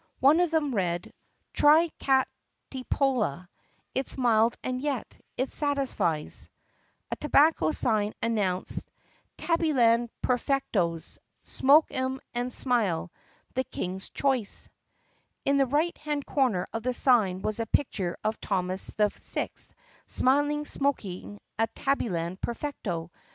One 0.19 0.39
of 0.39 0.49
them 0.49 0.73
read: 0.73 1.13
TRY 1.53 1.91
CATNIPOLA 1.99 3.47
IT 3.93 4.07
'S 4.07 4.17
MILD 4.17 4.55
AND 4.63 4.81
YET 4.81 5.15
IT 5.37 5.51
SATISFIES 5.53 6.49
A 7.11 7.15
tobacco 7.17 7.69
sign 7.69 8.13
announced: 8.19 8.89
TABBYLAND 9.37 10.09
PERFECTOS 10.23 11.19
SMOKE 11.43 11.85
'EM 11.91 12.19
AND 12.33 12.51
SMILE 12.51 13.11
THE 13.53 13.63
KING'S 13.63 14.09
CHOICE 14.09 14.69
In 15.45 15.57
the 15.59 15.67
right 15.67 15.95
hand 15.99 16.25
corner 16.25 16.67
of 16.73 16.81
the 16.81 16.95
sign 16.95 17.43
was 17.43 17.59
a 17.59 17.67
picture 17.67 18.17
of 18.23 18.41
Thomas 18.41 18.89
VI 18.97 19.49
smilingly 20.07 20.65
smoking 20.65 21.39
a 21.59 21.67
Tabbyland 21.67 22.41
Perfecto. 22.41 23.11